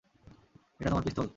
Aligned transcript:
এটা 0.79 0.89
তোমার 0.89 1.05
পিস্তল? 1.05 1.27